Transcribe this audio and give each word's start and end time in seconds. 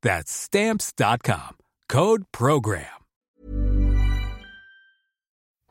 That's 0.00 0.30
Stamps.com. 0.30 1.56
Code 1.88 2.24
Program. 2.30 2.84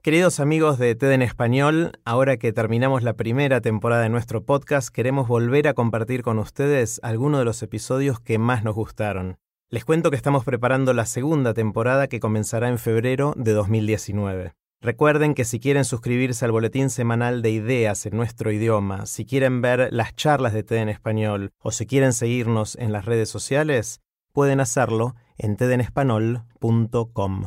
Queridos 0.01 0.41
amigos 0.41 0.77
de 0.77 0.95
TED 0.95 1.13
en 1.13 1.21
Español, 1.21 1.93
ahora 2.03 2.35
que 2.35 2.51
terminamos 2.51 3.03
la 3.03 3.13
primera 3.13 3.61
temporada 3.61 4.01
de 4.01 4.09
nuestro 4.09 4.43
podcast, 4.43 4.89
queremos 4.89 5.29
volver 5.29 5.69
a 5.69 5.73
compartir 5.73 6.23
con 6.23 6.39
ustedes 6.39 6.99
algunos 7.03 7.39
de 7.39 7.45
los 7.45 7.63
episodios 7.63 8.19
que 8.19 8.37
más 8.37 8.65
nos 8.65 8.75
gustaron. 8.75 9.37
Les 9.69 9.85
cuento 9.85 10.09
que 10.09 10.17
estamos 10.17 10.43
preparando 10.43 10.93
la 10.93 11.05
segunda 11.05 11.53
temporada 11.53 12.07
que 12.07 12.19
comenzará 12.19 12.67
en 12.67 12.79
febrero 12.79 13.33
de 13.37 13.53
2019. 13.53 14.53
Recuerden 14.81 15.35
que 15.35 15.45
si 15.45 15.61
quieren 15.61 15.85
suscribirse 15.85 16.43
al 16.43 16.51
boletín 16.51 16.89
semanal 16.89 17.41
de 17.41 17.51
ideas 17.51 18.05
en 18.05 18.17
nuestro 18.17 18.51
idioma, 18.51 19.05
si 19.05 19.25
quieren 19.25 19.61
ver 19.61 19.87
las 19.93 20.15
charlas 20.17 20.51
de 20.51 20.63
TED 20.63 20.77
en 20.77 20.89
español 20.89 21.51
o 21.59 21.71
si 21.71 21.85
quieren 21.85 22.11
seguirnos 22.11 22.75
en 22.75 22.91
las 22.91 23.05
redes 23.05 23.29
sociales, 23.29 24.01
pueden 24.37 24.59
hacerlo 24.59 25.15
en 25.39 25.57
tedenespanol.com. 25.57 27.45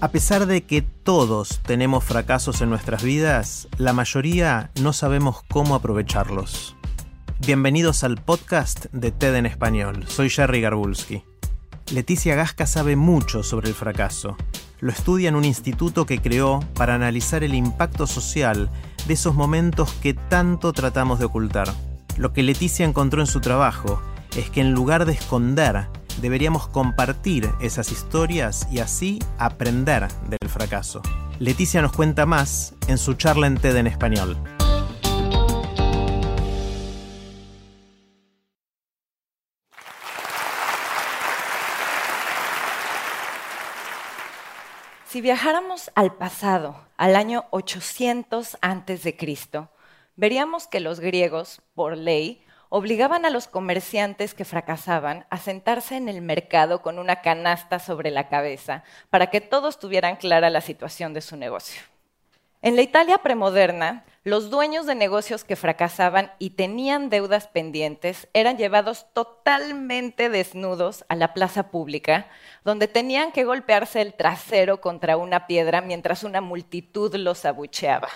A 0.00 0.08
pesar 0.08 0.46
de 0.46 0.64
que 0.64 0.82
todos 0.82 1.60
tenemos 1.62 2.02
fracasos 2.02 2.60
en 2.60 2.70
nuestras 2.70 3.04
vidas, 3.04 3.68
la 3.78 3.92
mayoría 3.92 4.72
no 4.82 4.92
sabemos 4.92 5.44
cómo 5.48 5.76
aprovecharlos. 5.76 6.74
Bienvenidos 7.46 8.02
al 8.02 8.16
podcast 8.16 8.86
de 8.86 9.12
TED 9.12 9.36
en 9.36 9.46
Español. 9.46 10.08
Soy 10.08 10.28
Jerry 10.28 10.60
Garbulski. 10.60 11.22
Leticia 11.92 12.34
Gasca 12.34 12.66
sabe 12.66 12.96
mucho 12.96 13.44
sobre 13.44 13.68
el 13.68 13.76
fracaso. 13.76 14.36
Lo 14.80 14.90
estudia 14.90 15.28
en 15.28 15.36
un 15.36 15.44
instituto 15.44 16.04
que 16.04 16.20
creó 16.20 16.58
para 16.74 16.96
analizar 16.96 17.44
el 17.44 17.54
impacto 17.54 18.08
social 18.08 18.70
de 19.06 19.14
esos 19.14 19.36
momentos 19.36 19.92
que 20.02 20.14
tanto 20.14 20.72
tratamos 20.72 21.20
de 21.20 21.26
ocultar. 21.26 21.68
Lo 22.16 22.32
que 22.32 22.44
Leticia 22.44 22.86
encontró 22.86 23.20
en 23.20 23.26
su 23.26 23.40
trabajo 23.40 24.00
es 24.36 24.48
que 24.48 24.60
en 24.60 24.72
lugar 24.72 25.04
de 25.04 25.12
esconder 25.12 25.88
deberíamos 26.20 26.68
compartir 26.68 27.50
esas 27.60 27.90
historias 27.90 28.68
y 28.70 28.78
así 28.78 29.18
aprender 29.38 30.06
del 30.28 30.48
fracaso. 30.48 31.02
Leticia 31.40 31.82
nos 31.82 31.92
cuenta 31.92 32.24
más 32.24 32.74
en 32.86 32.98
su 32.98 33.14
charla 33.14 33.48
en 33.48 33.56
TED 33.56 33.76
en 33.76 33.88
español. 33.88 34.38
Si 45.08 45.20
viajáramos 45.20 45.90
al 45.94 46.14
pasado, 46.14 46.76
al 46.96 47.14
año 47.16 47.44
800 47.50 48.58
antes 48.60 49.02
de 49.02 49.16
Cristo, 49.16 49.70
veríamos 50.16 50.66
que 50.66 50.80
los 50.80 51.00
griegos, 51.00 51.62
por 51.74 51.96
ley, 51.96 52.44
obligaban 52.68 53.24
a 53.24 53.30
los 53.30 53.46
comerciantes 53.46 54.34
que 54.34 54.44
fracasaban 54.44 55.26
a 55.30 55.38
sentarse 55.38 55.96
en 55.96 56.08
el 56.08 56.22
mercado 56.22 56.82
con 56.82 56.98
una 56.98 57.22
canasta 57.22 57.78
sobre 57.78 58.10
la 58.10 58.28
cabeza 58.28 58.82
para 59.10 59.28
que 59.28 59.40
todos 59.40 59.78
tuvieran 59.78 60.16
clara 60.16 60.50
la 60.50 60.60
situación 60.60 61.14
de 61.14 61.20
su 61.20 61.36
negocio. 61.36 61.80
En 62.62 62.76
la 62.76 62.82
Italia 62.82 63.18
premoderna, 63.18 64.04
los 64.24 64.48
dueños 64.48 64.86
de 64.86 64.94
negocios 64.94 65.44
que 65.44 65.54
fracasaban 65.54 66.32
y 66.38 66.50
tenían 66.50 67.10
deudas 67.10 67.46
pendientes 67.46 68.26
eran 68.32 68.56
llevados 68.56 69.06
totalmente 69.12 70.30
desnudos 70.30 71.04
a 71.10 71.14
la 71.14 71.34
plaza 71.34 71.70
pública, 71.70 72.26
donde 72.64 72.88
tenían 72.88 73.32
que 73.32 73.44
golpearse 73.44 74.00
el 74.00 74.14
trasero 74.14 74.80
contra 74.80 75.18
una 75.18 75.46
piedra 75.46 75.82
mientras 75.82 76.24
una 76.24 76.40
multitud 76.40 77.14
los 77.16 77.44
abucheaba. 77.44 78.08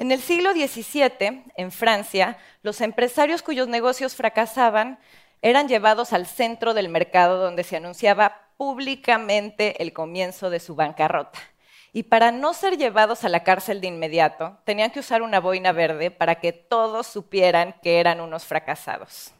En 0.00 0.12
el 0.12 0.22
siglo 0.22 0.52
XVII, 0.52 1.44
en 1.56 1.70
Francia, 1.70 2.38
los 2.62 2.80
empresarios 2.80 3.42
cuyos 3.42 3.68
negocios 3.68 4.14
fracasaban 4.14 4.98
eran 5.42 5.68
llevados 5.68 6.14
al 6.14 6.24
centro 6.24 6.72
del 6.72 6.88
mercado 6.88 7.36
donde 7.36 7.64
se 7.64 7.76
anunciaba 7.76 8.48
públicamente 8.56 9.82
el 9.82 9.92
comienzo 9.92 10.48
de 10.48 10.58
su 10.58 10.74
bancarrota. 10.74 11.38
Y 11.92 12.04
para 12.04 12.32
no 12.32 12.54
ser 12.54 12.78
llevados 12.78 13.24
a 13.24 13.28
la 13.28 13.44
cárcel 13.44 13.82
de 13.82 13.88
inmediato, 13.88 14.56
tenían 14.64 14.90
que 14.90 15.00
usar 15.00 15.20
una 15.20 15.38
boina 15.38 15.72
verde 15.72 16.10
para 16.10 16.36
que 16.36 16.54
todos 16.54 17.06
supieran 17.06 17.74
que 17.82 18.00
eran 18.00 18.22
unos 18.22 18.46
fracasados. 18.46 19.32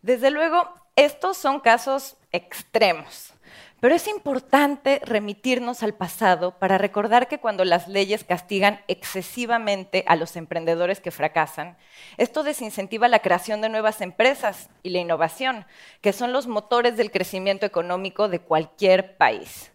Desde 0.00 0.30
luego, 0.30 0.66
estos 0.94 1.36
son 1.36 1.60
casos 1.60 2.16
extremos. 2.32 3.34
Pero 3.78 3.94
es 3.94 4.08
importante 4.08 5.00
remitirnos 5.04 5.82
al 5.82 5.92
pasado 5.92 6.58
para 6.58 6.78
recordar 6.78 7.28
que 7.28 7.38
cuando 7.38 7.64
las 7.64 7.88
leyes 7.88 8.24
castigan 8.24 8.80
excesivamente 8.88 10.02
a 10.06 10.16
los 10.16 10.36
emprendedores 10.36 11.00
que 11.00 11.10
fracasan, 11.10 11.76
esto 12.16 12.42
desincentiva 12.42 13.06
la 13.08 13.18
creación 13.18 13.60
de 13.60 13.68
nuevas 13.68 14.00
empresas 14.00 14.70
y 14.82 14.90
la 14.90 14.98
innovación, 14.98 15.66
que 16.00 16.14
son 16.14 16.32
los 16.32 16.46
motores 16.46 16.96
del 16.96 17.10
crecimiento 17.10 17.66
económico 17.66 18.28
de 18.28 18.40
cualquier 18.40 19.18
país. 19.18 19.70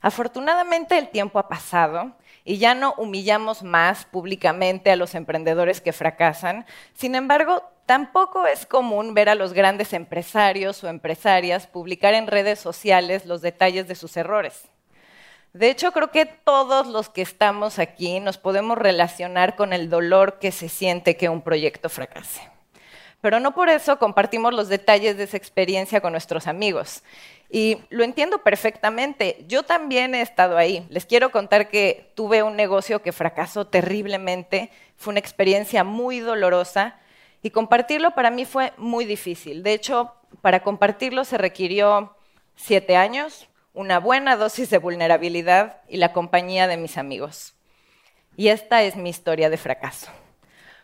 Afortunadamente 0.00 0.96
el 0.96 1.08
tiempo 1.08 1.38
ha 1.38 1.48
pasado 1.48 2.12
y 2.44 2.58
ya 2.58 2.74
no 2.74 2.94
humillamos 2.96 3.62
más 3.62 4.06
públicamente 4.06 4.90
a 4.90 4.96
los 4.96 5.14
emprendedores 5.14 5.80
que 5.80 5.92
fracasan. 5.92 6.64
Sin 6.94 7.14
embargo, 7.14 7.62
tampoco 7.84 8.46
es 8.46 8.64
común 8.64 9.12
ver 9.12 9.28
a 9.28 9.34
los 9.34 9.52
grandes 9.52 9.92
empresarios 9.92 10.82
o 10.82 10.88
empresarias 10.88 11.66
publicar 11.66 12.14
en 12.14 12.28
redes 12.28 12.58
sociales 12.58 13.26
los 13.26 13.42
detalles 13.42 13.88
de 13.88 13.94
sus 13.94 14.16
errores. 14.16 14.68
De 15.52 15.68
hecho, 15.68 15.90
creo 15.92 16.10
que 16.12 16.26
todos 16.26 16.86
los 16.86 17.08
que 17.08 17.22
estamos 17.22 17.78
aquí 17.78 18.20
nos 18.20 18.38
podemos 18.38 18.78
relacionar 18.78 19.56
con 19.56 19.72
el 19.72 19.90
dolor 19.90 20.38
que 20.38 20.52
se 20.52 20.68
siente 20.68 21.16
que 21.16 21.28
un 21.28 21.42
proyecto 21.42 21.88
fracase. 21.88 22.40
Pero 23.20 23.40
no 23.40 23.52
por 23.52 23.68
eso 23.68 23.98
compartimos 23.98 24.54
los 24.54 24.68
detalles 24.68 25.16
de 25.16 25.24
esa 25.24 25.36
experiencia 25.36 26.00
con 26.00 26.12
nuestros 26.12 26.46
amigos. 26.46 27.02
Y 27.50 27.78
lo 27.90 28.04
entiendo 28.04 28.42
perfectamente. 28.42 29.44
Yo 29.48 29.64
también 29.64 30.14
he 30.14 30.22
estado 30.22 30.56
ahí. 30.56 30.86
Les 30.88 31.04
quiero 31.04 31.32
contar 31.32 31.68
que 31.68 32.12
tuve 32.14 32.44
un 32.44 32.54
negocio 32.54 33.02
que 33.02 33.12
fracasó 33.12 33.66
terriblemente. 33.66 34.70
Fue 34.96 35.10
una 35.10 35.18
experiencia 35.18 35.82
muy 35.82 36.20
dolorosa 36.20 36.96
y 37.42 37.50
compartirlo 37.50 38.12
para 38.12 38.30
mí 38.30 38.44
fue 38.44 38.72
muy 38.76 39.04
difícil. 39.04 39.64
De 39.64 39.72
hecho, 39.72 40.14
para 40.42 40.62
compartirlo 40.62 41.24
se 41.24 41.38
requirió 41.38 42.14
siete 42.54 42.96
años, 42.96 43.48
una 43.72 43.98
buena 43.98 44.36
dosis 44.36 44.70
de 44.70 44.78
vulnerabilidad 44.78 45.80
y 45.88 45.96
la 45.96 46.12
compañía 46.12 46.68
de 46.68 46.76
mis 46.76 46.98
amigos. 46.98 47.54
Y 48.36 48.48
esta 48.48 48.82
es 48.84 48.94
mi 48.94 49.10
historia 49.10 49.50
de 49.50 49.56
fracaso. 49.56 50.10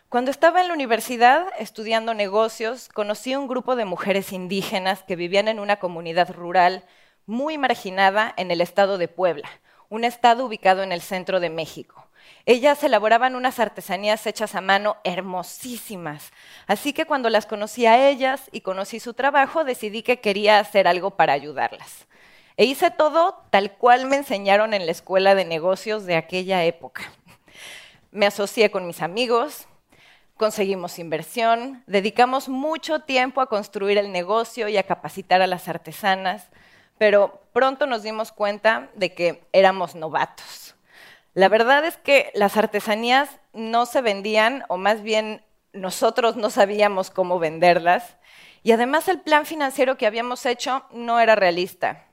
Cuando 0.09 0.31
estaba 0.31 0.61
en 0.61 0.69
la 0.69 0.73
universidad 0.73 1.47
estudiando 1.59 2.13
negocios, 2.13 2.87
conocí 2.87 3.35
un 3.35 3.45
grupo 3.45 3.75
de 3.75 3.83
mujeres 3.83 4.31
indígenas 4.31 5.03
que 5.03 5.17
vivían 5.17 5.49
en 5.49 5.59
una 5.59 5.79
comunidad 5.79 6.33
rural 6.33 6.85
muy 7.25 7.57
marginada 7.57 8.33
en 8.37 8.49
el 8.49 8.61
estado 8.61 8.97
de 8.97 9.09
Puebla, 9.09 9.49
un 9.89 10.05
estado 10.05 10.45
ubicado 10.45 10.81
en 10.81 10.93
el 10.93 11.01
centro 11.01 11.41
de 11.41 11.49
México. 11.49 12.07
Ellas 12.45 12.81
elaboraban 12.85 13.35
unas 13.35 13.59
artesanías 13.59 14.25
hechas 14.25 14.55
a 14.55 14.61
mano 14.61 14.95
hermosísimas, 15.03 16.31
así 16.67 16.93
que 16.93 17.03
cuando 17.05 17.29
las 17.29 17.45
conocí 17.45 17.85
a 17.85 18.07
ellas 18.07 18.43
y 18.53 18.61
conocí 18.61 19.01
su 19.01 19.13
trabajo, 19.13 19.65
decidí 19.65 20.03
que 20.03 20.21
quería 20.21 20.59
hacer 20.59 20.87
algo 20.87 21.17
para 21.17 21.33
ayudarlas. 21.33 22.07
E 22.55 22.63
hice 22.63 22.91
todo 22.91 23.43
tal 23.49 23.73
cual 23.73 24.05
me 24.05 24.15
enseñaron 24.15 24.73
en 24.73 24.85
la 24.85 24.93
escuela 24.93 25.35
de 25.35 25.43
negocios 25.43 26.05
de 26.05 26.15
aquella 26.15 26.63
época. 26.63 27.01
Me 28.11 28.25
asocié 28.25 28.71
con 28.71 28.87
mis 28.87 29.01
amigos, 29.01 29.67
conseguimos 30.37 30.99
inversión, 30.99 31.83
dedicamos 31.87 32.47
mucho 32.47 32.99
tiempo 32.99 33.41
a 33.41 33.47
construir 33.47 33.97
el 33.97 34.11
negocio 34.11 34.67
y 34.67 34.77
a 34.77 34.83
capacitar 34.83 35.41
a 35.41 35.47
las 35.47 35.67
artesanas, 35.67 36.47
pero 36.97 37.41
pronto 37.53 37.85
nos 37.85 38.03
dimos 38.03 38.31
cuenta 38.31 38.89
de 38.95 39.13
que 39.13 39.43
éramos 39.51 39.95
novatos. 39.95 40.75
La 41.33 41.49
verdad 41.49 41.85
es 41.85 41.97
que 41.97 42.31
las 42.33 42.57
artesanías 42.57 43.29
no 43.53 43.85
se 43.85 44.01
vendían, 44.01 44.63
o 44.69 44.77
más 44.77 45.03
bien 45.03 45.43
nosotros 45.73 46.35
no 46.35 46.49
sabíamos 46.49 47.11
cómo 47.11 47.37
venderlas, 47.37 48.17
y 48.63 48.71
además 48.71 49.07
el 49.07 49.19
plan 49.21 49.45
financiero 49.45 49.97
que 49.97 50.07
habíamos 50.07 50.45
hecho 50.45 50.83
no 50.91 51.19
era 51.19 51.35
realista. 51.35 52.05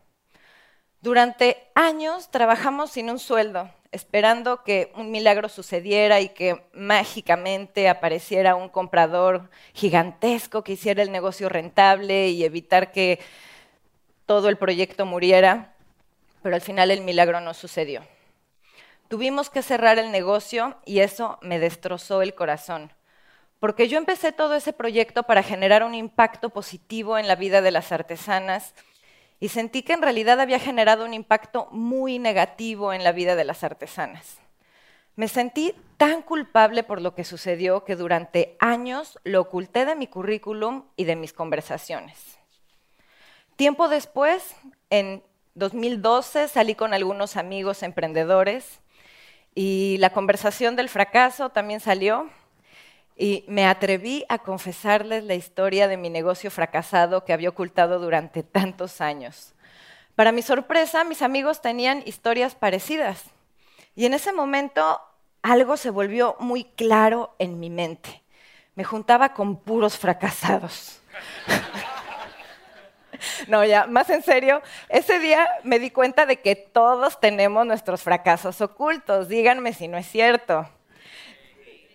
Durante 1.01 1.71
años 1.75 2.31
trabajamos 2.31 2.91
sin 2.91 3.11
un 3.11 3.19
sueldo, 3.19 3.71
esperando 3.95 4.65
que 4.65 4.93
un 4.97 5.13
milagro 5.13 5.49
sucediera 5.49 6.21
y 6.21 6.31
que 6.31 6.65
mágicamente 6.73 7.89
apareciera 7.89 8.57
un 8.57 8.69
comprador 8.69 9.51
gigantesco 9.73 10.65
que 10.65 10.73
hiciera 10.73 11.03
el 11.03 11.13
negocio 11.13 11.49
rentable 11.49 12.29
y 12.29 12.45
evitar 12.45 12.91
que 12.91 13.21
todo 14.27 14.49
el 14.49 14.57
proyecto 14.57 15.07
muriera, 15.07 15.75
pero 16.43 16.57
al 16.57 16.61
final 16.61 16.91
el 16.91 17.03
milagro 17.03 17.41
no 17.41 17.55
sucedió. 17.55 18.03
Tuvimos 19.09 19.49
que 19.49 19.63
cerrar 19.63 19.99
el 19.99 20.11
negocio 20.11 20.77
y 20.85 20.99
eso 21.01 21.39
me 21.41 21.61
destrozó 21.61 22.21
el 22.21 22.35
corazón, 22.35 22.93
porque 23.61 23.87
yo 23.87 23.97
empecé 23.97 24.33
todo 24.33 24.57
ese 24.57 24.73
proyecto 24.73 25.23
para 25.23 25.45
generar 25.45 25.85
un 25.85 25.95
impacto 25.95 26.51
positivo 26.51 27.17
en 27.17 27.29
la 27.29 27.37
vida 27.37 27.63
de 27.63 27.71
las 27.71 27.93
artesanas 27.93 28.75
y 29.45 29.51
sentí 29.51 29.83
que 29.83 29.93
en 29.93 30.01
realidad 30.01 30.41
había 30.41 30.59
generado 30.59 31.05
un 31.05 31.13
impacto 31.13 31.69
muy 31.71 32.19
negativo 32.19 32.95
en 32.95 33.05
la 33.05 33.13
vida 33.13 33.37
de 33.37 33.45
las 33.45 33.63
artesanas. 33.63 34.39
Me 35.17 35.29
sentí 35.29 35.75
tan 35.99 36.23
culpable 36.23 36.83
por 36.83 37.03
lo 37.03 37.15
que 37.15 37.25
sucedió 37.25 37.85
que 37.85 37.95
durante 37.95 38.57
años 38.59 39.19
lo 39.23 39.43
oculté 39.43 39.85
de 39.85 39.97
mi 39.97 40.07
currículum 40.07 40.87
y 40.97 41.05
de 41.05 41.17
mis 41.17 41.35
conversaciones. 41.35 42.39
Tiempo 43.57 43.89
después, 43.89 44.57
en 44.89 45.23
2012, 45.57 46.49
salí 46.49 46.75
con 46.75 46.95
algunos 46.95 47.37
amigos 47.37 47.83
emprendedores 47.83 48.81
y 49.55 49.99
la 49.99 50.09
conversación 50.09 50.75
del 50.75 50.89
fracaso 50.89 51.51
también 51.51 51.81
salió 51.81 52.31
y 53.17 53.45
me 53.47 53.67
atreví 53.67 54.25
a 54.29 54.39
confesarles 54.39 55.25
la 55.25 55.35
historia 55.35 55.89
de 55.89 55.97
mi 55.97 56.11
negocio 56.11 56.51
fracasado 56.51 57.25
que 57.25 57.33
había 57.33 57.49
ocultado 57.49 57.99
durante 57.99 58.43
tantos 58.43 59.01
años. 59.01 59.55
Para 60.17 60.33
mi 60.33 60.43
sorpresa, 60.43 61.05
mis 61.05 61.23
amigos 61.23 61.61
tenían 61.61 62.03
historias 62.07 62.55
parecidas 62.55 63.25
y 63.95 64.07
en 64.07 64.15
ese 64.15 64.33
momento 64.33 65.01
algo 65.43 65.77
se 65.77 65.91
volvió 65.91 66.37
muy 66.41 66.65
claro 66.65 67.35
en 67.39 67.61
mi 67.61 67.71
mente. 67.71 68.23
Me 68.75 68.85
juntaba 68.85 69.35
con 69.35 69.57
puros 69.57 69.99
fracasados. 69.99 71.01
No, 73.49 73.65
ya, 73.65 73.87
más 73.87 74.11
en 74.11 74.23
serio, 74.23 74.61
ese 74.89 75.19
día 75.19 75.49
me 75.63 75.79
di 75.79 75.91
cuenta 75.91 76.27
de 76.27 76.41
que 76.41 76.57
todos 76.57 77.21
tenemos 77.21 77.67
nuestros 77.67 78.03
fracasos 78.03 78.61
ocultos. 78.61 79.29
Díganme 79.29 79.73
si 79.73 79.89
no 79.89 79.97
es 79.97 80.07
cierto. 80.07 80.69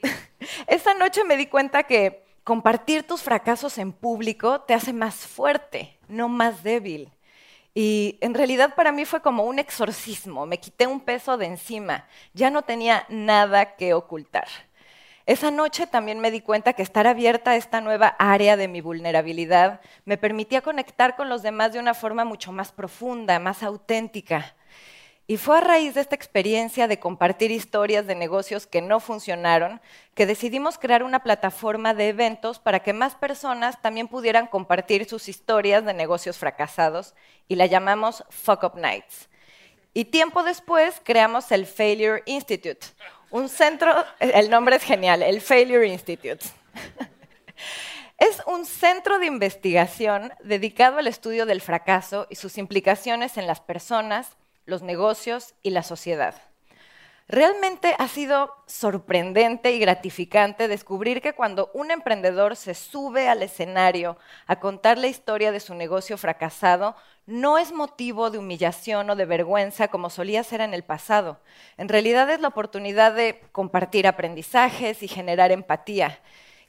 Esa 0.68 0.94
noche 0.94 1.24
me 1.24 1.38
di 1.38 1.48
cuenta 1.48 1.84
que 1.84 2.24
compartir 2.44 3.04
tus 3.04 3.22
fracasos 3.22 3.78
en 3.78 3.92
público 3.92 4.62
te 4.62 4.74
hace 4.74 4.94
más 4.94 5.16
fuerte, 5.28 5.98
no 6.08 6.30
más 6.30 6.64
débil. 6.64 7.12
Y 7.74 8.18
en 8.22 8.34
realidad 8.34 8.76
para 8.76 8.92
mí 8.92 9.06
fue 9.06 9.22
como 9.22 9.44
un 9.44 9.60
exorcismo, 9.60 10.46
me 10.46 10.60
quité 10.60 10.88
un 10.88 11.00
peso 11.00 11.38
de 11.38 11.46
encima, 11.46 12.08
ya 12.34 12.50
no 12.50 12.64
tenía 12.64 13.06
nada 13.10 13.76
que 13.76 13.94
ocultar. 13.94 14.48
Esa 15.26 15.52
noche 15.52 15.86
también 15.86 16.20
me 16.20 16.32
di 16.32 16.42
cuenta 16.42 16.74
que 16.74 16.82
estar 16.82 17.06
abierta 17.06 17.52
a 17.52 17.56
esta 17.56 17.82
nueva 17.82 18.16
área 18.18 18.58
de 18.58 18.68
mi 18.68 18.82
vulnerabilidad 18.82 19.80
me 20.04 20.18
permitía 20.18 20.62
conectar 20.62 21.16
con 21.16 21.30
los 21.30 21.44
demás 21.44 21.72
de 21.72 21.80
una 21.80 21.94
forma 21.94 22.26
mucho 22.26 22.52
más 22.52 22.72
profunda, 22.72 23.38
más 23.38 23.62
auténtica. 23.62 24.56
Y 25.30 25.38
fue 25.38 25.60
a 25.60 25.62
raíz 25.62 25.94
de 25.94 26.02
esta 26.02 26.16
experiencia 26.16 26.88
de 26.88 26.98
compartir 26.98 27.52
historias 27.52 28.08
de 28.08 28.16
negocios 28.16 28.66
que 28.66 28.82
no 28.82 29.00
funcionaron 29.00 29.80
que 30.16 30.26
decidimos 30.26 30.80
crear 30.80 31.04
una 31.04 31.22
plataforma 31.22 31.94
de 31.94 32.10
eventos 32.10 32.58
para 32.58 32.80
que 32.80 32.94
más 32.94 33.14
personas 33.14 33.80
también 33.80 34.08
pudieran 34.08 34.48
compartir 34.48 35.06
sus 35.08 35.30
historias 35.30 35.86
de 35.86 35.94
negocios 35.94 36.40
fracasados 36.40 37.14
y 37.48 37.58
la 37.58 37.68
llamamos 37.68 38.24
Fuck 38.32 38.64
Up 38.64 38.76
Nights. 38.78 39.30
Y 39.94 40.06
tiempo 40.06 40.42
después 40.42 41.00
creamos 41.04 41.52
el 41.52 41.68
Failure 41.68 42.24
Institute, 42.26 42.88
un 43.30 43.50
centro, 43.50 43.94
el 44.20 44.50
nombre 44.50 44.78
es 44.78 44.84
genial, 44.84 45.22
el 45.22 45.42
Failure 45.42 45.88
Institute. 45.88 46.44
Es 48.18 48.42
un 48.48 48.66
centro 48.66 49.18
de 49.18 49.28
investigación 49.28 50.34
dedicado 50.44 50.98
al 50.98 51.08
estudio 51.08 51.46
del 51.46 51.62
fracaso 51.62 52.28
y 52.30 52.36
sus 52.36 52.58
implicaciones 52.58 53.38
en 53.38 53.48
las 53.48 53.62
personas, 53.62 54.36
los 54.70 54.82
negocios 54.82 55.56
y 55.64 55.72
la 55.72 55.84
sociedad. 55.84 56.36
Realmente 57.32 57.94
ha 58.00 58.08
sido 58.08 58.56
sorprendente 58.66 59.72
y 59.72 59.78
gratificante 59.78 60.68
descubrir 60.68 61.22
que 61.22 61.34
cuando 61.34 61.70
un 61.76 61.92
emprendedor 61.92 62.56
se 62.56 62.74
sube 62.74 63.30
al 63.30 63.44
escenario 63.44 64.18
a 64.48 64.60
contar 64.60 64.98
la 64.98 65.06
historia 65.06 65.52
de 65.52 65.60
su 65.60 65.76
negocio 65.76 66.18
fracasado, 66.18 66.96
no 67.28 67.60
es 67.60 67.72
motivo 67.72 68.32
de 68.32 68.40
humillación 68.40 69.12
o 69.12 69.16
de 69.16 69.26
vergüenza 69.26 69.90
como 69.90 70.10
solía 70.10 70.44
ser 70.44 70.62
en 70.62 70.74
el 70.74 70.84
pasado. 70.84 71.40
En 71.78 71.88
realidad 71.88 72.28
es 72.32 72.42
la 72.42 72.48
oportunidad 72.48 73.14
de 73.14 73.40
compartir 73.52 74.08
aprendizajes 74.08 75.04
y 75.04 75.08
generar 75.08 75.52
empatía. 75.52 76.20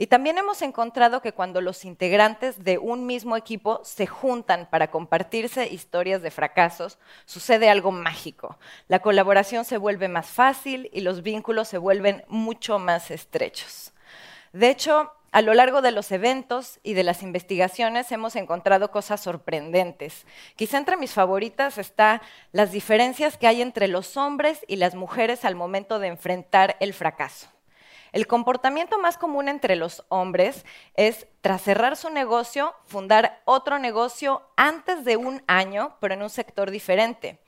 Y 0.00 0.06
también 0.06 0.38
hemos 0.38 0.62
encontrado 0.62 1.20
que 1.20 1.34
cuando 1.34 1.60
los 1.60 1.84
integrantes 1.84 2.64
de 2.64 2.78
un 2.78 3.04
mismo 3.04 3.36
equipo 3.36 3.82
se 3.84 4.06
juntan 4.06 4.66
para 4.70 4.90
compartirse 4.90 5.68
historias 5.68 6.22
de 6.22 6.30
fracasos, 6.30 6.98
sucede 7.26 7.68
algo 7.68 7.92
mágico. 7.92 8.58
La 8.88 9.00
colaboración 9.00 9.66
se 9.66 9.76
vuelve 9.76 10.08
más 10.08 10.28
fácil 10.28 10.88
y 10.94 11.02
los 11.02 11.22
vínculos 11.22 11.68
se 11.68 11.76
vuelven 11.76 12.24
mucho 12.28 12.78
más 12.78 13.10
estrechos. 13.10 13.92
De 14.54 14.70
hecho, 14.70 15.12
a 15.32 15.42
lo 15.42 15.52
largo 15.52 15.82
de 15.82 15.90
los 15.90 16.10
eventos 16.12 16.80
y 16.82 16.94
de 16.94 17.04
las 17.04 17.22
investigaciones 17.22 18.10
hemos 18.10 18.36
encontrado 18.36 18.90
cosas 18.90 19.20
sorprendentes. 19.20 20.24
Quizá 20.56 20.78
entre 20.78 20.96
mis 20.96 21.12
favoritas 21.12 21.76
está 21.76 22.22
las 22.52 22.72
diferencias 22.72 23.36
que 23.36 23.48
hay 23.48 23.60
entre 23.60 23.86
los 23.86 24.16
hombres 24.16 24.64
y 24.66 24.76
las 24.76 24.94
mujeres 24.94 25.44
al 25.44 25.56
momento 25.56 25.98
de 25.98 26.06
enfrentar 26.06 26.78
el 26.80 26.94
fracaso. 26.94 27.48
El 28.12 28.26
comportamiento 28.26 28.98
más 28.98 29.16
común 29.16 29.48
entre 29.48 29.76
los 29.76 30.04
hombres 30.08 30.64
es, 30.94 31.26
tras 31.40 31.62
cerrar 31.62 31.96
su 31.96 32.10
negocio, 32.10 32.74
fundar 32.86 33.40
otro 33.44 33.78
negocio 33.78 34.42
antes 34.56 35.04
de 35.04 35.16
un 35.16 35.42
año, 35.46 35.96
pero 36.00 36.14
en 36.14 36.22
un 36.22 36.30
sector 36.30 36.70
diferente. 36.70 37.38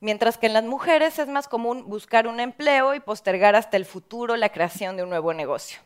Mientras 0.00 0.38
que 0.38 0.46
en 0.46 0.52
las 0.52 0.64
mujeres 0.64 1.18
es 1.18 1.28
más 1.28 1.48
común 1.48 1.88
buscar 1.88 2.26
un 2.26 2.38
empleo 2.38 2.94
y 2.94 3.00
postergar 3.00 3.56
hasta 3.56 3.76
el 3.76 3.84
futuro 3.84 4.36
la 4.36 4.50
creación 4.50 4.96
de 4.96 5.02
un 5.02 5.08
nuevo 5.08 5.32
negocio. 5.32 5.80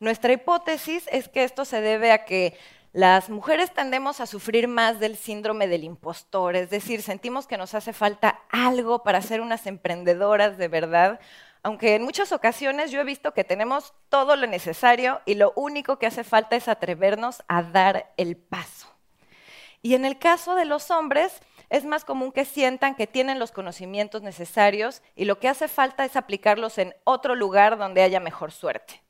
Nuestra 0.00 0.32
hipótesis 0.32 1.08
es 1.12 1.28
que 1.28 1.44
esto 1.44 1.64
se 1.64 1.80
debe 1.80 2.10
a 2.10 2.24
que 2.24 2.56
las 2.92 3.30
mujeres 3.30 3.72
tendemos 3.72 4.20
a 4.20 4.26
sufrir 4.26 4.68
más 4.68 5.00
del 5.00 5.16
síndrome 5.16 5.66
del 5.66 5.84
impostor, 5.84 6.56
es 6.56 6.68
decir, 6.68 7.00
sentimos 7.00 7.46
que 7.46 7.56
nos 7.56 7.74
hace 7.74 7.94
falta 7.94 8.40
algo 8.50 9.02
para 9.02 9.22
ser 9.22 9.40
unas 9.40 9.66
emprendedoras 9.66 10.58
de 10.58 10.68
verdad, 10.68 11.18
aunque 11.62 11.94
en 11.94 12.02
muchas 12.02 12.32
ocasiones 12.32 12.90
yo 12.90 13.00
he 13.00 13.04
visto 13.04 13.34
que 13.34 13.44
tenemos 13.44 13.94
todo 14.08 14.36
lo 14.36 14.46
necesario 14.46 15.20
y 15.24 15.34
lo 15.34 15.52
único 15.54 15.98
que 15.98 16.06
hace 16.06 16.24
falta 16.24 16.56
es 16.56 16.68
atrevernos 16.68 17.42
a 17.48 17.62
dar 17.62 18.12
el 18.16 18.36
paso. 18.36 18.88
Y 19.80 19.94
en 19.94 20.04
el 20.04 20.18
caso 20.18 20.54
de 20.54 20.64
los 20.64 20.90
hombres, 20.90 21.40
es 21.68 21.84
más 21.84 22.04
común 22.04 22.32
que 22.32 22.44
sientan 22.44 22.94
que 22.94 23.06
tienen 23.06 23.38
los 23.38 23.50
conocimientos 23.50 24.22
necesarios 24.22 25.02
y 25.16 25.24
lo 25.24 25.38
que 25.38 25.48
hace 25.48 25.68
falta 25.68 26.04
es 26.04 26.16
aplicarlos 26.16 26.78
en 26.78 26.94
otro 27.04 27.34
lugar 27.34 27.78
donde 27.78 28.02
haya 28.02 28.20
mejor 28.20 28.52
suerte. 28.52 29.02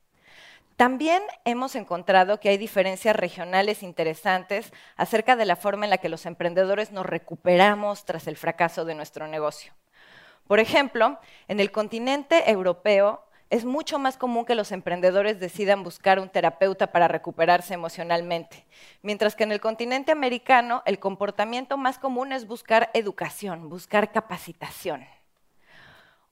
También 0.75 1.21
hemos 1.45 1.75
encontrado 1.75 2.39
que 2.39 2.49
hay 2.49 2.57
diferencias 2.57 3.15
regionales 3.15 3.83
interesantes 3.83 4.73
acerca 4.95 5.35
de 5.35 5.45
la 5.45 5.55
forma 5.55 5.85
en 5.85 5.91
la 5.91 5.99
que 5.99 6.09
los 6.09 6.25
emprendedores 6.25 6.91
nos 6.91 7.05
recuperamos 7.05 8.05
tras 8.05 8.27
el 8.27 8.37
fracaso 8.37 8.85
de 8.85 8.95
nuestro 8.95 9.27
negocio. 9.27 9.73
Por 10.47 10.59
ejemplo, 10.59 11.19
en 11.47 11.59
el 11.59 11.71
continente 11.71 12.49
europeo 12.49 13.23
es 13.49 13.65
mucho 13.65 13.99
más 13.99 14.17
común 14.17 14.45
que 14.45 14.55
los 14.55 14.71
emprendedores 14.71 15.39
decidan 15.39 15.83
buscar 15.83 16.19
un 16.19 16.27
terapeuta 16.27 16.87
para 16.87 17.07
recuperarse 17.07 17.75
emocionalmente, 17.75 18.65
mientras 19.03 19.35
que 19.35 19.43
en 19.43 19.51
el 19.51 19.61
continente 19.61 20.11
americano 20.11 20.81
el 20.87 20.97
comportamiento 20.97 21.77
más 21.77 21.99
común 21.99 22.33
es 22.33 22.47
buscar 22.47 22.89
educación, 22.95 23.69
buscar 23.69 24.11
capacitación. 24.11 25.05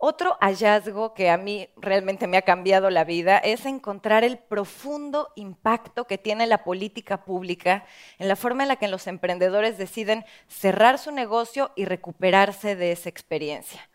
Otro 0.04 0.36
hallazgo 0.42 1.14
que 1.14 1.30
a 1.30 1.38
mí 1.38 1.70
realmente 1.78 2.26
me 2.26 2.38
ha 2.38 2.42
cambiado 2.42 2.90
la 2.90 3.04
vida 3.04 3.38
es 3.38 3.68
encontrar 3.68 4.24
el 4.24 4.40
profundo 4.40 5.30
impacto 5.36 6.08
que 6.08 6.18
tiene 6.18 6.48
la 6.48 6.64
política 6.64 7.24
pública 7.24 7.86
en 8.18 8.28
la 8.28 8.36
forma 8.36 8.64
en 8.64 8.70
la 8.70 8.78
que 8.78 8.88
los 8.88 9.06
emprendedores 9.06 9.78
deciden 9.78 10.26
cerrar 10.48 10.98
su 10.98 11.12
negocio 11.12 11.72
y 11.76 11.86
recuperarse 11.86 12.76
de 12.76 12.94
esa 12.94 13.10
experiencia. 13.10 13.91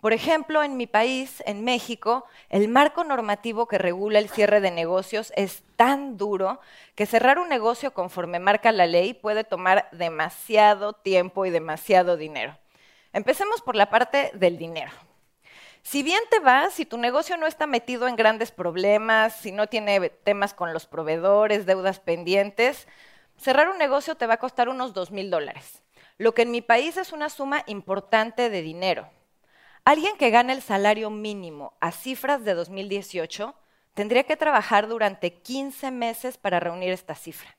Por 0.00 0.12
ejemplo, 0.12 0.62
en 0.62 0.76
mi 0.76 0.86
país, 0.86 1.42
en 1.44 1.64
México, 1.64 2.24
el 2.50 2.68
marco 2.68 3.02
normativo 3.02 3.66
que 3.66 3.78
regula 3.78 4.20
el 4.20 4.28
cierre 4.28 4.60
de 4.60 4.70
negocios 4.70 5.32
es 5.34 5.64
tan 5.74 6.16
duro 6.16 6.60
que 6.94 7.04
cerrar 7.04 7.40
un 7.40 7.48
negocio 7.48 7.92
conforme 7.92 8.38
marca 8.38 8.70
la 8.70 8.86
ley 8.86 9.12
puede 9.12 9.42
tomar 9.42 9.88
demasiado 9.90 10.92
tiempo 10.92 11.46
y 11.46 11.50
demasiado 11.50 12.16
dinero. 12.16 12.56
Empecemos 13.12 13.60
por 13.60 13.74
la 13.74 13.90
parte 13.90 14.30
del 14.34 14.56
dinero. 14.56 14.92
Si 15.82 16.04
bien 16.04 16.22
te 16.30 16.38
vas, 16.38 16.74
si 16.74 16.84
tu 16.86 16.96
negocio 16.96 17.36
no 17.36 17.48
está 17.48 17.66
metido 17.66 18.06
en 18.06 18.14
grandes 18.14 18.52
problemas, 18.52 19.34
si 19.34 19.50
no 19.50 19.66
tiene 19.66 20.10
temas 20.10 20.54
con 20.54 20.72
los 20.72 20.86
proveedores, 20.86 21.66
deudas 21.66 21.98
pendientes, 21.98 22.86
cerrar 23.36 23.68
un 23.68 23.78
negocio 23.78 24.14
te 24.14 24.28
va 24.28 24.34
a 24.34 24.38
costar 24.38 24.68
unos 24.68 24.94
dos 24.94 25.10
mil 25.10 25.28
dólares, 25.28 25.82
lo 26.18 26.34
que 26.34 26.42
en 26.42 26.52
mi 26.52 26.60
país 26.60 26.96
es 26.96 27.12
una 27.12 27.30
suma 27.30 27.64
importante 27.66 28.48
de 28.48 28.62
dinero. 28.62 29.08
Alguien 29.88 30.18
que 30.18 30.28
gane 30.28 30.52
el 30.52 30.60
salario 30.60 31.08
mínimo 31.08 31.72
a 31.80 31.92
cifras 31.92 32.44
de 32.44 32.52
2018 32.52 33.54
tendría 33.94 34.24
que 34.24 34.36
trabajar 34.36 34.86
durante 34.86 35.32
15 35.32 35.90
meses 35.92 36.36
para 36.36 36.60
reunir 36.60 36.90
esta 36.90 37.14
cifra. 37.14 37.56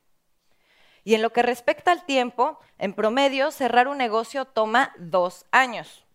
Y 1.03 1.15
en 1.15 1.23
lo 1.23 1.31
que 1.31 1.41
respecta 1.41 1.91
al 1.91 2.05
tiempo, 2.05 2.59
en 2.77 2.93
promedio, 2.93 3.49
cerrar 3.49 3.87
un 3.87 3.97
negocio 3.97 4.45
toma 4.45 4.93
dos 4.99 5.47
años. 5.49 6.05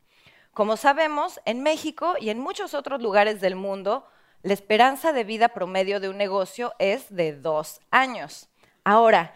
Como 0.53 0.77
sabemos, 0.77 1.41
en 1.47 1.65
México 1.65 2.15
y 2.21 2.31
en 2.31 2.39
muchos 2.39 2.75
otros 2.75 3.03
lugares 3.03 3.41
del 3.41 3.57
mundo, 3.57 4.07
la 4.43 4.53
esperanza 4.53 5.13
de 5.13 5.25
vida 5.25 5.49
promedio 5.49 5.99
de 5.99 6.11
un 6.11 6.17
negocio 6.17 6.75
es 6.79 7.13
de 7.13 7.33
dos 7.33 7.81
años. 7.91 8.49
Ahora, 8.85 9.35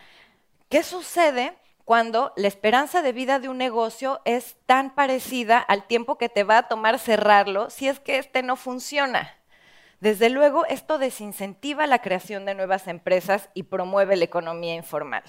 ¿qué 0.69 0.85
sucede 0.85 1.59
cuando 1.89 2.35
la 2.37 2.49
esperanza 2.49 3.01
de 3.01 3.13
vida 3.13 3.39
de 3.39 3.49
un 3.49 3.57
negocio 3.57 4.21
es 4.27 4.59
tan 4.67 4.95
parecida 4.95 5.57
al 5.57 5.87
tiempo 5.87 6.19
que 6.19 6.29
te 6.29 6.45
va 6.45 6.59
a 6.59 6.69
tomar 6.69 6.99
cerrarlo 6.99 7.71
si 7.71 7.89
es 7.89 7.99
que 7.99 8.19
este 8.19 8.43
no 8.43 8.57
funciona. 8.57 9.39
Desde 9.99 10.29
luego, 10.29 10.67
esto 10.67 10.99
desincentiva 10.99 11.87
la 11.87 12.03
creación 12.03 12.45
de 12.45 12.55
nuevas 12.55 12.89
empresas 12.89 13.49
y 13.55 13.63
promueve 13.63 14.17
la 14.17 14.25
economía 14.25 14.75
informal. 14.75 15.23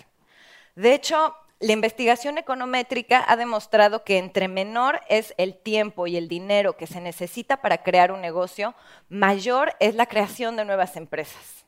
De 0.76 0.94
hecho, 0.94 1.34
la 1.62 1.72
investigación 1.72 2.38
econométrica 2.38 3.24
ha 3.26 3.38
demostrado 3.38 4.04
que 4.04 4.18
entre 4.18 4.50
menor 4.50 5.00
es 5.08 5.34
el 5.38 5.56
tiempo 5.56 6.08
y 6.08 6.18
el 6.18 6.28
dinero 6.28 6.76
que 6.76 6.88
se 6.88 7.00
necesita 7.00 7.62
para 7.62 7.84
crear 7.84 8.12
un 8.12 8.20
negocio, 8.20 8.76
mayor 9.08 9.78
es 9.80 9.96
la 9.96 10.08
creación 10.08 10.58
de 10.58 10.66
nuevas 10.66 10.98
empresas. 10.98 11.64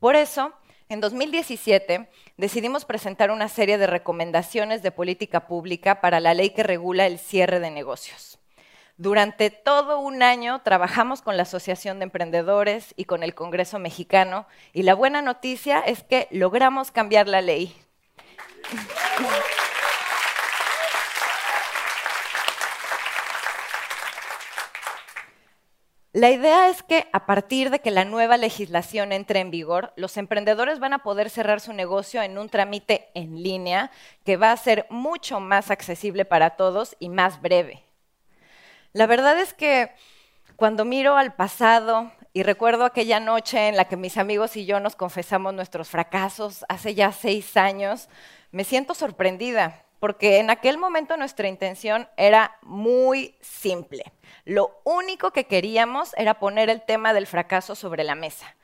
Por 0.00 0.16
eso, 0.16 0.54
en 0.88 1.00
2017 1.00 2.08
decidimos 2.36 2.84
presentar 2.84 3.30
una 3.30 3.48
serie 3.48 3.78
de 3.78 3.86
recomendaciones 3.86 4.82
de 4.82 4.90
política 4.90 5.46
pública 5.46 6.00
para 6.00 6.20
la 6.20 6.34
ley 6.34 6.50
que 6.50 6.62
regula 6.62 7.06
el 7.06 7.18
cierre 7.18 7.60
de 7.60 7.70
negocios. 7.70 8.38
Durante 8.96 9.50
todo 9.50 10.00
un 10.00 10.22
año 10.22 10.62
trabajamos 10.62 11.22
con 11.22 11.36
la 11.36 11.44
Asociación 11.44 11.98
de 11.98 12.04
Emprendedores 12.04 12.94
y 12.96 13.04
con 13.04 13.22
el 13.22 13.34
Congreso 13.34 13.78
mexicano 13.78 14.46
y 14.72 14.82
la 14.82 14.94
buena 14.94 15.22
noticia 15.22 15.80
es 15.80 16.02
que 16.02 16.26
logramos 16.30 16.90
cambiar 16.90 17.28
la 17.28 17.40
ley. 17.40 17.76
La 26.18 26.32
idea 26.32 26.68
es 26.68 26.82
que 26.82 27.06
a 27.12 27.26
partir 27.26 27.70
de 27.70 27.78
que 27.78 27.92
la 27.92 28.04
nueva 28.04 28.36
legislación 28.38 29.12
entre 29.12 29.38
en 29.38 29.52
vigor, 29.52 29.92
los 29.94 30.16
emprendedores 30.16 30.80
van 30.80 30.92
a 30.92 31.04
poder 31.04 31.30
cerrar 31.30 31.60
su 31.60 31.72
negocio 31.72 32.20
en 32.22 32.38
un 32.38 32.48
trámite 32.48 33.08
en 33.14 33.40
línea 33.40 33.92
que 34.24 34.36
va 34.36 34.50
a 34.50 34.56
ser 34.56 34.88
mucho 34.90 35.38
más 35.38 35.70
accesible 35.70 36.24
para 36.24 36.56
todos 36.56 36.96
y 36.98 37.08
más 37.08 37.40
breve. 37.40 37.84
La 38.92 39.06
verdad 39.06 39.38
es 39.38 39.54
que 39.54 39.92
cuando 40.56 40.84
miro 40.84 41.16
al 41.16 41.36
pasado 41.36 42.10
y 42.32 42.42
recuerdo 42.42 42.84
aquella 42.84 43.20
noche 43.20 43.68
en 43.68 43.76
la 43.76 43.84
que 43.84 43.96
mis 43.96 44.18
amigos 44.18 44.56
y 44.56 44.66
yo 44.66 44.80
nos 44.80 44.96
confesamos 44.96 45.54
nuestros 45.54 45.88
fracasos 45.88 46.64
hace 46.68 46.96
ya 46.96 47.12
seis 47.12 47.56
años, 47.56 48.08
me 48.50 48.64
siento 48.64 48.94
sorprendida 48.94 49.84
porque 50.00 50.38
en 50.38 50.50
aquel 50.50 50.78
momento 50.78 51.16
nuestra 51.16 51.48
intención 51.48 52.08
era 52.16 52.56
muy 52.62 53.36
simple. 53.40 54.12
Lo 54.44 54.80
único 54.84 55.32
que 55.32 55.44
queríamos 55.44 56.14
era 56.16 56.38
poner 56.38 56.70
el 56.70 56.82
tema 56.82 57.12
del 57.12 57.26
fracaso 57.26 57.74
sobre 57.74 58.04
la 58.04 58.14
mesa. 58.14 58.56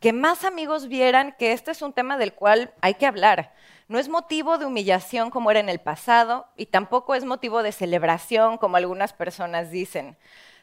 Que 0.00 0.12
más 0.12 0.44
amigos 0.44 0.88
vieran 0.88 1.34
que 1.38 1.52
este 1.52 1.70
es 1.70 1.80
un 1.80 1.92
tema 1.92 2.18
del 2.18 2.34
cual 2.34 2.74
hay 2.80 2.94
que 2.94 3.06
hablar. 3.06 3.54
No 3.88 3.98
es 3.98 4.08
motivo 4.08 4.58
de 4.58 4.66
humillación 4.66 5.30
como 5.30 5.50
era 5.50 5.60
en 5.60 5.68
el 5.68 5.78
pasado 5.78 6.46
y 6.56 6.66
tampoco 6.66 7.14
es 7.14 7.24
motivo 7.24 7.62
de 7.62 7.72
celebración 7.72 8.58
como 8.58 8.76
algunas 8.76 9.12
personas 9.12 9.70
dicen. 9.70 10.16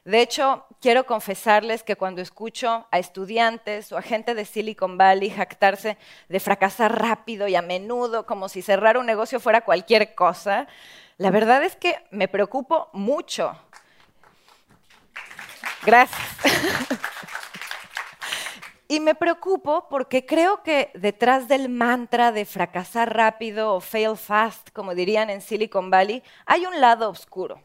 De 0.06 0.22
hecho, 0.22 0.66
quiero 0.82 1.06
confesarles 1.06 1.84
que 1.84 1.96
cuando 1.96 2.22
escucho 2.22 2.88
a 2.92 3.00
estudiantes 3.00 3.92
o 3.92 3.98
a 3.98 4.02
gente 4.02 4.34
de 4.34 4.46
Silicon 4.46 4.98
Valley 4.98 5.30
jactarse 5.30 5.98
de 6.30 6.40
fracasar 6.40 7.00
rápido 7.00 7.48
y 7.48 7.56
a 7.56 7.62
menudo, 7.62 8.26
como 8.26 8.50
si 8.50 8.62
cerrar 8.62 8.98
un 8.98 9.06
negocio 9.06 9.40
fuera 9.40 9.62
cualquier 9.62 10.16
cosa, 10.16 10.68
la 11.18 11.32
verdad 11.32 11.64
es 11.64 11.76
que 11.76 11.98
me 12.12 12.28
preocupo 12.28 12.90
mucho. 12.94 13.56
Gracias. 15.86 16.20
Y 18.92 19.00
me 19.00 19.14
preocupo 19.14 19.88
porque 19.88 20.26
creo 20.26 20.64
que 20.64 20.90
detrás 20.96 21.48
del 21.48 21.70
mantra 21.70 22.32
de 22.32 22.44
fracasar 22.44 23.16
rápido 23.16 23.76
o 23.76 23.82
fail 23.82 24.18
fast, 24.18 24.72
como 24.72 24.96
dirían 24.96 25.30
en 25.30 25.42
Silicon 25.42 25.92
Valley, 25.92 26.24
hay 26.48 26.66
un 26.66 26.82
lado 26.82 27.08
oscuro. 27.08 27.62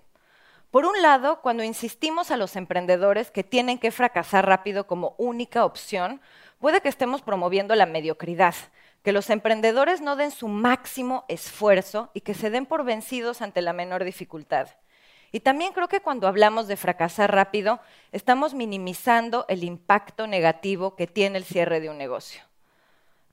Por 0.74 0.86
un 0.86 1.00
lado, 1.02 1.40
cuando 1.40 1.62
insistimos 1.62 2.32
a 2.32 2.36
los 2.36 2.56
emprendedores 2.56 3.30
que 3.30 3.44
tienen 3.44 3.78
que 3.78 3.92
fracasar 3.92 4.44
rápido 4.44 4.88
como 4.88 5.14
única 5.18 5.64
opción, 5.64 6.20
puede 6.58 6.80
que 6.80 6.88
estemos 6.88 7.22
promoviendo 7.22 7.76
la 7.76 7.86
mediocridad, 7.86 8.56
que 9.04 9.12
los 9.12 9.30
emprendedores 9.30 10.00
no 10.00 10.16
den 10.16 10.32
su 10.32 10.48
máximo 10.48 11.26
esfuerzo 11.28 12.10
y 12.12 12.22
que 12.22 12.34
se 12.34 12.50
den 12.50 12.66
por 12.66 12.82
vencidos 12.82 13.40
ante 13.40 13.62
la 13.62 13.72
menor 13.72 14.02
dificultad. 14.02 14.66
Y 15.30 15.38
también 15.38 15.72
creo 15.72 15.86
que 15.86 16.00
cuando 16.00 16.26
hablamos 16.26 16.66
de 16.66 16.76
fracasar 16.76 17.32
rápido, 17.32 17.78
estamos 18.10 18.52
minimizando 18.52 19.46
el 19.48 19.62
impacto 19.62 20.26
negativo 20.26 20.96
que 20.96 21.06
tiene 21.06 21.38
el 21.38 21.44
cierre 21.44 21.78
de 21.78 21.90
un 21.90 21.98
negocio. 21.98 22.42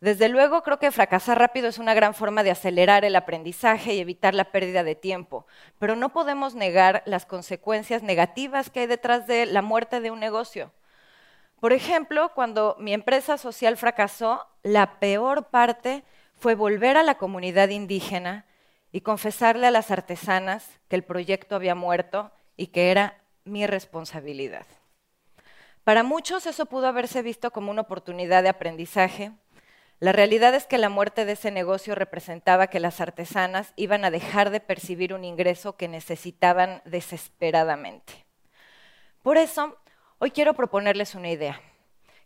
Desde 0.02 0.30
luego, 0.30 0.64
creo 0.64 0.80
que 0.80 0.90
fracasar 0.90 1.38
rápido 1.38 1.68
es 1.68 1.78
una 1.78 1.94
gran 1.94 2.16
forma 2.16 2.42
de 2.42 2.50
acelerar 2.50 3.06
el 3.06 3.16
aprendizaje 3.16 3.94
y 3.94 4.00
evitar 4.00 4.34
la 4.34 4.52
pérdida 4.52 4.84
de 4.84 4.96
tiempo, 4.96 5.46
pero 5.78 5.96
no 5.96 6.10
podemos 6.10 6.56
negar 6.56 7.04
las 7.06 7.28
consecuencias 7.28 8.02
negativas 8.02 8.72
que 8.72 8.80
hay 8.80 8.88
detrás 8.88 9.28
de 9.28 9.46
la 9.46 9.62
muerte 9.62 10.02
de 10.02 10.10
un 10.10 10.20
negocio. 10.20 10.72
Por 11.60 11.72
ejemplo, 11.72 12.32
cuando 12.34 12.76
mi 12.80 12.94
empresa 12.96 13.38
social 13.38 13.78
fracasó, 13.78 14.48
la 14.64 15.00
peor 15.00 15.50
parte 15.50 16.04
fue 16.34 16.56
volver 16.56 16.98
a 16.98 17.04
la 17.04 17.20
comunidad 17.20 17.70
indígena 17.70 18.48
y 18.92 19.02
confesarle 19.02 19.68
a 19.68 19.72
las 19.72 19.92
artesanas 19.92 20.80
que 20.88 20.96
el 20.96 21.04
proyecto 21.04 21.56
había 21.56 21.76
muerto 21.76 22.32
y 22.58 22.68
que 22.68 22.90
era 22.90 23.22
mi 23.44 23.68
responsabilidad. 23.68 24.66
Para 25.84 26.02
muchos 26.02 26.48
eso 26.48 26.66
pudo 26.66 26.88
haberse 26.88 27.22
visto 27.22 27.52
como 27.52 27.70
una 27.70 27.82
oportunidad 27.82 28.42
de 28.42 28.50
aprendizaje, 28.50 29.32
la 30.02 30.14
realidad 30.14 30.56
es 30.56 30.66
que 30.66 30.80
la 30.80 30.90
muerte 30.90 31.26
de 31.26 31.34
ese 31.34 31.52
negocio 31.52 31.94
representaba 31.94 32.66
que 32.68 32.80
las 32.80 33.00
artesanas 33.00 33.72
iban 33.76 34.04
a 34.04 34.10
dejar 34.10 34.50
de 34.50 34.60
percibir 34.60 35.14
un 35.14 35.24
ingreso 35.24 35.78
que 35.78 35.88
necesitaban 35.88 36.82
desesperadamente. 36.86 38.26
Por 39.22 39.38
eso, 39.38 39.78
hoy 40.18 40.32
quiero 40.32 40.56
proponerles 40.56 41.14
una 41.14 41.30
idea. 41.30 41.62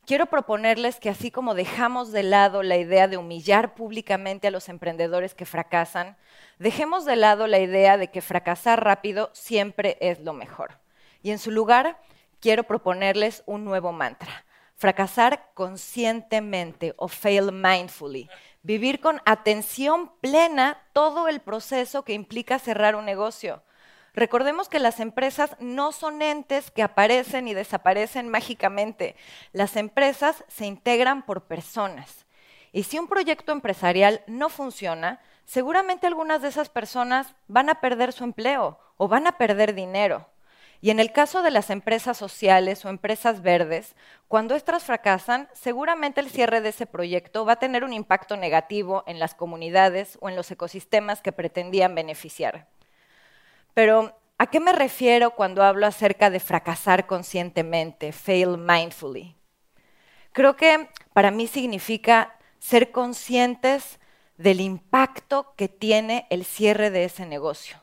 Quiero 0.05 0.27
proponerles 0.27 1.01
que 1.01 1.09
así 1.09 1.31
como 1.31 1.53
dejamos 1.53 2.13
de 2.13 2.23
lado 2.23 2.63
la 2.63 2.77
idea 2.77 3.09
de 3.09 3.17
humillar 3.17 3.75
públicamente 3.75 4.47
a 4.47 4.51
los 4.51 4.69
emprendedores 4.69 5.35
que 5.35 5.45
fracasan, 5.45 6.15
dejemos 6.59 7.03
de 7.03 7.17
lado 7.17 7.45
la 7.45 7.59
idea 7.59 7.97
de 7.97 8.09
que 8.09 8.21
fracasar 8.21 8.85
rápido 8.85 9.31
siempre 9.33 9.97
es 9.99 10.21
lo 10.21 10.31
mejor. 10.31 10.79
Y 11.21 11.31
en 11.31 11.39
su 11.39 11.51
lugar, 11.51 11.99
quiero 12.39 12.63
proponerles 12.63 13.43
un 13.45 13.65
nuevo 13.65 13.91
mantra 13.91 14.44
fracasar 14.75 15.51
conscientemente 15.53 16.93
o 16.97 17.07
fail 17.07 17.51
mindfully, 17.51 18.29
vivir 18.61 18.99
con 18.99 19.21
atención 19.25 20.11
plena 20.21 20.81
todo 20.93 21.27
el 21.27 21.39
proceso 21.39 22.03
que 22.03 22.13
implica 22.13 22.59
cerrar 22.59 22.95
un 22.95 23.05
negocio. 23.05 23.63
Recordemos 24.13 24.69
que 24.69 24.79
las 24.79 24.99
empresas 24.99 25.55
no 25.59 25.91
son 25.91 26.21
entes 26.21 26.71
que 26.71 26.83
aparecen 26.83 27.47
y 27.49 27.53
desaparecen 27.53 28.29
mágicamente. 28.29 29.15
Las 29.51 29.75
empresas 29.75 30.45
se 30.47 30.65
integran 30.65 31.25
por 31.25 31.43
personas. 31.43 32.25
Y 32.71 32.83
si 32.83 32.97
un 32.97 33.07
proyecto 33.07 33.51
empresarial 33.51 34.23
no 34.27 34.49
funciona, 34.49 35.21
seguramente 35.45 36.07
algunas 36.07 36.41
de 36.41 36.47
esas 36.47 36.69
personas 36.69 37.35
van 37.47 37.69
a 37.69 37.81
perder 37.81 38.13
su 38.13 38.23
empleo 38.23 38.79
o 38.97 39.07
van 39.07 39.27
a 39.27 39.37
perder 39.37 39.75
dinero. 39.75 40.27
Y 40.85 40.91
en 40.91 40.99
el 40.99 41.11
caso 41.11 41.41
de 41.41 41.49
las 41.49 41.71
empresas 41.71 42.15
sociales 42.15 42.85
o 42.85 42.89
empresas 42.89 43.41
verdes, 43.41 43.95
cuando 44.27 44.53
estas 44.53 44.83
fracasan, 44.83 45.49
seguramente 45.51 46.21
el 46.21 46.29
cierre 46.29 46.61
de 46.61 46.69
ese 46.69 46.85
proyecto 46.85 47.43
va 47.43 47.53
a 47.53 47.59
tener 47.59 47.83
un 47.83 47.91
impacto 47.91 48.37
negativo 48.37 49.03
en 49.07 49.17
las 49.17 49.33
comunidades 49.33 50.19
o 50.21 50.29
en 50.29 50.35
los 50.35 50.51
ecosistemas 50.51 51.23
que 51.23 51.31
pretendían 51.31 51.95
beneficiar. 51.95 52.67
Pero 53.73 54.15
¿A 54.37 54.45
qué 54.47 54.59
me 54.59 54.73
refiero 54.73 55.31
cuando 55.31 55.63
hablo 55.63 55.87
acerca 55.87 56.29
de 56.29 56.39
fracasar 56.39 57.07
conscientemente, 57.07 58.11
fail 58.11 58.57
mindfully? 58.59 59.35
Creo 60.33 60.55
que 60.55 60.89
para 61.13 61.31
mí 61.31 61.47
significa 61.47 62.37
ser 62.59 62.91
conscientes 62.91 63.99
del 64.37 64.61
impacto 64.61 65.55
que 65.55 65.67
tiene 65.67 66.27
el 66.29 66.45
cierre 66.45 66.91
de 66.91 67.05
ese 67.05 67.25
negocio, 67.25 67.77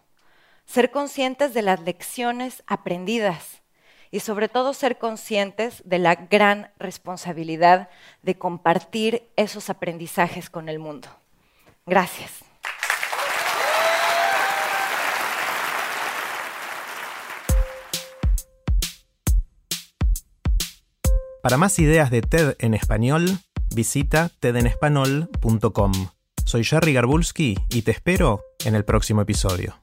ser 0.65 0.91
conscientes 0.91 1.55
de 1.55 1.63
las 1.63 1.81
lecciones 1.81 2.63
aprendidas 2.67 3.63
y 4.11 4.21
sobre 4.21 4.49
todo 4.49 4.75
ser 4.75 4.99
conscientes 4.99 5.83
de 5.85 5.99
la 5.99 6.15
gran 6.15 6.71
responsabilidad 6.79 7.89
de 8.23 8.37
compartir 8.37 9.31
esos 9.37 9.71
aprendizajes 9.71 10.51
con 10.51 10.69
el 10.69 10.79
mundo. 10.79 11.09
Gracias. 11.87 12.45
Para 21.43 21.57
más 21.57 21.81
ideas 21.81 22.11
de 22.13 22.23
TED 22.23 22.55
en 22.61 22.75
español, 22.75 23.25
visita 23.75 24.31
tedenespanol.com. 24.39 25.93
Soy 26.45 26.63
Jerry 26.63 26.93
Garbulski 26.93 27.59
y 27.71 27.83
te 27.83 27.91
espero 27.91 28.45
en 28.65 28.77
el 28.77 28.85
próximo 28.85 29.23
episodio. 29.23 29.83